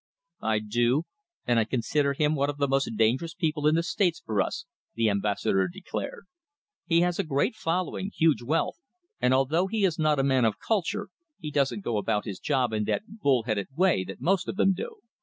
"I 0.41 0.57
do, 0.57 1.03
and 1.45 1.59
I 1.59 1.63
consider 1.63 2.13
him 2.13 2.33
one 2.33 2.49
of 2.49 2.57
the 2.57 2.67
most 2.67 2.89
dangerous 2.97 3.35
people 3.35 3.67
in 3.67 3.75
the 3.75 3.83
States 3.83 4.19
for 4.19 4.41
us," 4.41 4.65
the 4.95 5.11
Ambassador 5.11 5.67
declared. 5.67 6.23
"He 6.87 7.01
has 7.01 7.19
a 7.19 7.23
great 7.23 7.53
following, 7.53 8.09
huge 8.11 8.41
wealth, 8.41 8.77
and, 9.19 9.31
although 9.31 9.67
he 9.67 9.85
is 9.85 9.99
not 9.99 10.17
a 10.17 10.23
man 10.23 10.43
of 10.43 10.55
culture, 10.57 11.09
he 11.37 11.51
doesn't 11.51 11.83
go 11.85 11.97
about 11.97 12.25
his 12.25 12.39
job 12.39 12.73
in 12.73 12.85
that 12.85 13.03
bull 13.21 13.43
headed 13.43 13.67
way 13.75 14.03
that 14.05 14.19
most 14.21 14.47
of 14.47 14.55
them 14.55 14.73
do." 14.73 15.01